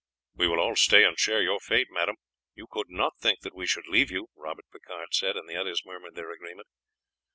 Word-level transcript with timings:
"We 0.33 0.47
will 0.47 0.59
all 0.59 0.75
stay 0.75 1.03
and 1.03 1.15
share 1.15 1.43
your 1.43 1.59
fate, 1.59 1.89
madame. 1.91 2.15
You 2.55 2.65
could 2.65 2.89
not 2.89 3.19
think 3.19 3.41
that 3.41 3.53
we 3.53 3.67
should 3.67 3.85
leave 3.87 4.09
you," 4.09 4.29
Robert 4.35 4.65
Picard 4.71 5.13
said, 5.13 5.37
and 5.37 5.47
the 5.47 5.57
others 5.57 5.83
murmured 5.85 6.15
their 6.15 6.31
agreement. 6.31 6.67